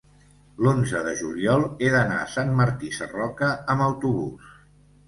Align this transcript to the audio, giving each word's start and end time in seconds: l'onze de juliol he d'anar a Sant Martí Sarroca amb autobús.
l'onze 0.67 1.01
de 1.09 1.13
juliol 1.19 1.67
he 1.73 1.93
d'anar 1.97 2.17
a 2.23 2.27
Sant 2.39 2.51
Martí 2.63 2.93
Sarroca 2.99 3.55
amb 3.77 3.89
autobús. 3.91 4.55